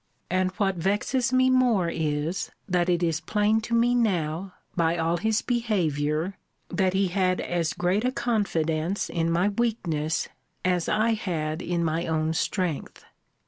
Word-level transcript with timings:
And 0.31 0.49
what 0.53 0.77
vexes 0.77 1.31
me 1.31 1.51
more 1.51 1.87
is, 1.87 2.49
that 2.67 2.89
it 2.89 3.03
is 3.03 3.21
plain 3.21 3.61
to 3.61 3.75
me 3.75 3.93
now, 3.93 4.55
by 4.75 4.97
all 4.97 5.17
his 5.17 5.43
behaviour, 5.43 6.33
that 6.69 6.93
he 6.95 7.09
had 7.09 7.39
as 7.39 7.73
great 7.73 8.03
a 8.03 8.11
confidence 8.11 9.11
in 9.11 9.29
my 9.29 9.49
weakness, 9.49 10.27
as 10.65 10.89
I 10.89 11.13
had 11.13 11.61
in 11.61 11.83
my 11.83 12.07
own 12.07 12.33
strength. 12.33 13.05